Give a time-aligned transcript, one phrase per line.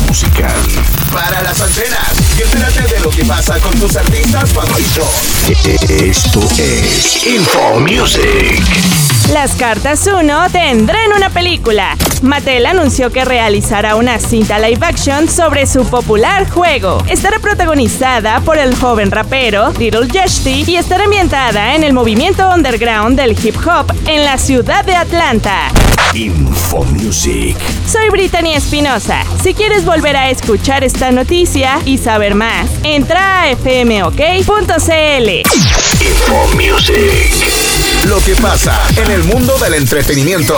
[0.00, 0.54] musical.
[1.12, 5.08] Para las antenas y entérate de lo que pasa con tus artistas favoritos.
[5.48, 9.11] E-, e-, esto es Info Music.
[9.30, 11.96] Las cartas 1 tendrán una película.
[12.22, 17.02] Mattel anunció que realizará una cinta live action sobre su popular juego.
[17.08, 23.18] Estará protagonizada por el joven rapero Little Yachty y estará ambientada en el movimiento underground
[23.18, 25.68] del hip hop en la ciudad de Atlanta.
[26.14, 27.56] Info Music.
[27.86, 29.24] Soy Brittany Espinosa.
[29.42, 35.28] Si quieres volver a escuchar esta noticia y saber más, entra a fmok.cl.
[36.00, 36.96] Info Music.
[37.00, 37.21] Lo
[38.24, 40.54] que pasa en el mundo del entretenimiento.